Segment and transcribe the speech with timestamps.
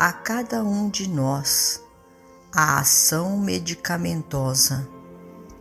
[0.00, 1.84] a cada um de nós
[2.50, 4.88] a ação medicamentosa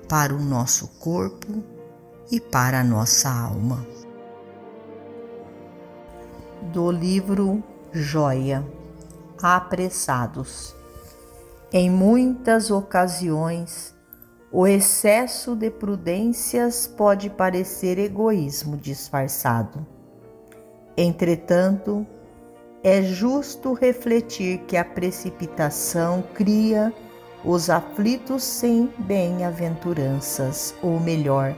[0.08, 1.62] para o nosso corpo
[2.32, 3.86] e para a nossa alma.
[6.72, 8.66] Do livro Joia
[9.44, 10.74] Apressados.
[11.70, 13.94] Em muitas ocasiões,
[14.54, 19.86] o excesso de prudências pode parecer egoísmo disfarçado.
[20.96, 22.08] Entretanto,
[22.84, 26.94] é justo refletir que a precipitação cria
[27.44, 31.56] os aflitos sem bem-aventuranças, ou melhor,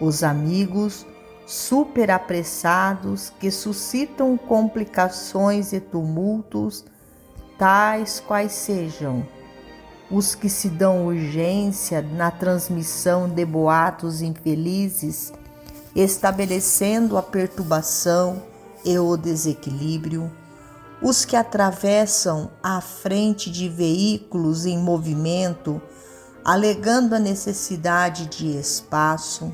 [0.00, 1.06] os amigos
[1.46, 6.84] superapressados que suscitam complicações e tumultos,
[7.58, 9.26] tais quais sejam
[10.10, 15.32] os que se dão urgência na transmissão de boatos infelizes,
[15.94, 18.42] estabelecendo a perturbação
[18.84, 20.30] e o desequilíbrio,
[21.02, 25.82] os que atravessam à frente de veículos em movimento,
[26.44, 29.52] alegando a necessidade de espaço,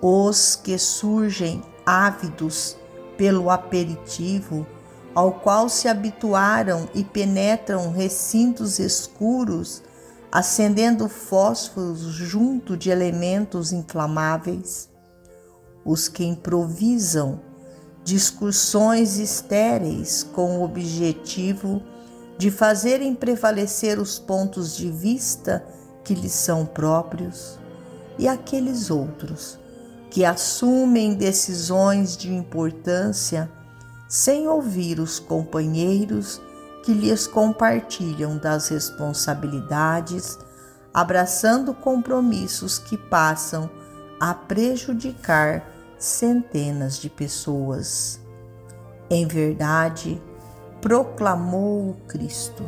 [0.00, 2.76] os que surgem ávidos
[3.16, 4.66] pelo aperitivo,
[5.14, 9.82] ao qual se habituaram e penetram recintos escuros,
[10.30, 14.88] acendendo fósforos junto de elementos inflamáveis,
[15.84, 17.49] os que improvisam
[18.10, 21.80] discussões estéreis com o objetivo
[22.36, 25.64] de fazerem prevalecer os pontos de vista
[26.02, 27.56] que lhes são próprios,
[28.18, 29.60] e aqueles outros
[30.10, 33.48] que assumem decisões de importância
[34.08, 36.40] sem ouvir os companheiros
[36.82, 40.36] que lhes compartilham das responsabilidades,
[40.92, 43.70] abraçando compromissos que passam
[44.18, 45.64] a prejudicar
[46.00, 48.18] centenas de pessoas.
[49.08, 50.20] Em verdade,
[50.80, 52.64] proclamou o Cristo: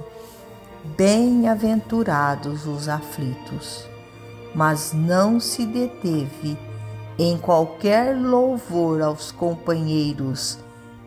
[0.97, 3.89] Bem-aventurados os aflitos,
[4.55, 6.59] mas não se deteve
[7.19, 10.59] em qualquer louvor aos companheiros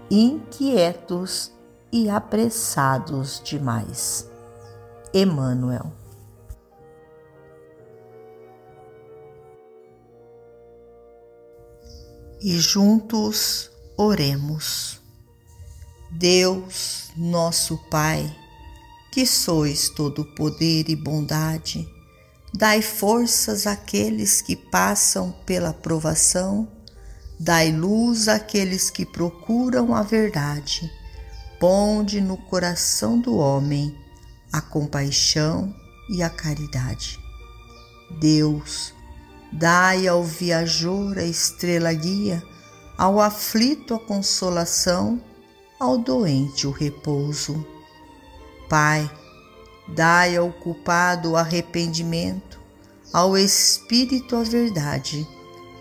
[0.09, 1.51] inquietos
[1.91, 4.29] e apressados demais.
[5.13, 5.91] Emmanuel
[12.45, 15.01] e juntos oremos.
[16.11, 18.31] Deus, nosso Pai,
[19.11, 21.89] que sois todo poder e bondade,
[22.53, 26.67] dai forças àqueles que passam pela provação,
[27.39, 30.87] dai luz àqueles que procuram a verdade,
[31.59, 33.97] ponde no coração do homem
[34.53, 35.75] a compaixão
[36.11, 37.19] e a caridade.
[38.19, 38.93] Deus,
[39.57, 42.43] Dai ao viajor a estrela guia,
[42.97, 45.21] ao aflito a consolação,
[45.79, 47.65] ao doente o repouso.
[48.67, 49.09] Pai,
[49.87, 52.59] dai ao culpado o arrependimento,
[53.13, 55.25] ao espírito a verdade,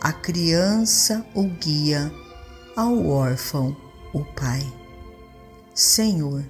[0.00, 2.14] à criança o guia,
[2.76, 3.76] ao órfão
[4.12, 4.62] o Pai.
[5.74, 6.44] Senhor,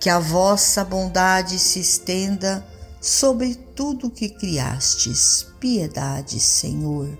[0.00, 2.66] que a vossa bondade se estenda
[3.06, 7.16] sobre tudo que criastes, piedade, Senhor.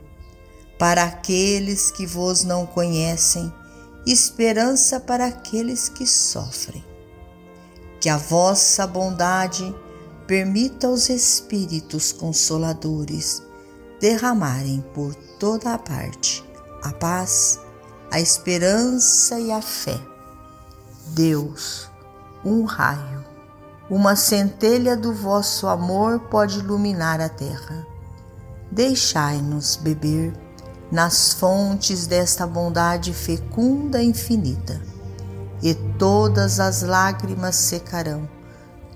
[0.77, 3.53] Para aqueles que vos não conhecem,
[4.05, 6.85] esperança para aqueles que sofrem.
[8.01, 9.73] Que a vossa bondade
[10.27, 13.41] permita aos Espíritos Consoladores
[14.01, 16.45] derramarem por toda a parte
[16.83, 17.61] a paz,
[18.11, 20.01] a esperança e a fé.
[21.15, 21.89] Deus,
[22.45, 23.16] um raio
[23.89, 27.87] uma centelha do vosso amor pode iluminar a terra.
[28.71, 30.33] Deixai-nos beber
[30.91, 34.81] nas fontes desta bondade fecunda e infinita,
[35.63, 38.29] e todas as lágrimas secarão,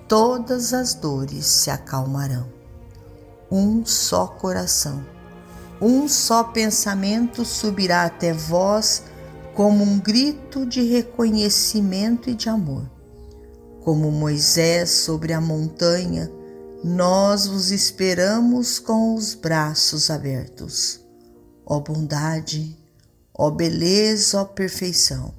[0.09, 2.47] todas as dores se acalmarão.
[3.51, 5.05] Um só coração,
[5.81, 9.05] um só pensamento subirá até vós
[9.55, 13.00] como um grito de reconhecimento e de amor.
[13.83, 16.31] Como Moisés sobre a montanha,
[16.83, 21.01] nós vos esperamos com os braços abertos.
[21.65, 22.77] Ó bondade,
[23.35, 25.35] ó beleza, ó perfeição,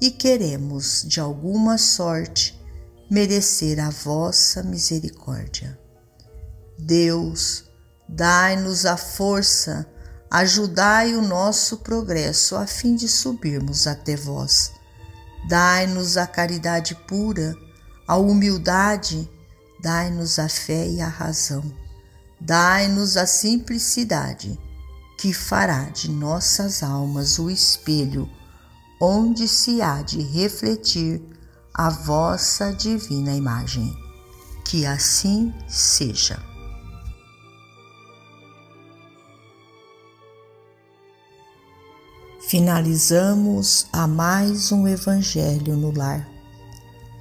[0.00, 2.58] e queremos, de alguma sorte,
[3.10, 5.78] merecer a vossa misericórdia.
[6.78, 7.64] Deus,
[8.08, 9.86] dai-nos a força,
[10.30, 14.72] ajudai o nosso progresso a fim de subirmos até vós.
[15.48, 17.54] Dai-nos a caridade pura,
[18.06, 19.28] a humildade,
[19.80, 21.64] dai-nos a fé e a razão.
[22.40, 24.58] Dai-nos a simplicidade,
[25.18, 28.28] que fará de nossas almas o espelho
[29.00, 31.22] onde se há de refletir
[31.72, 33.94] a vossa divina imagem.
[34.64, 36.42] Que assim seja.
[42.48, 46.35] Finalizamos a mais um Evangelho no Lar.